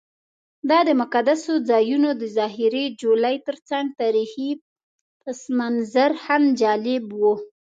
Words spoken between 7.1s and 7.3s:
و.